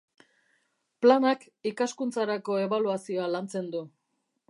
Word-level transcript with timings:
Planak 1.05 1.45
ikaskuntzarako 1.73 2.59
ebaluazioa 2.65 3.33
lantzen 3.37 3.73
du. 3.79 3.89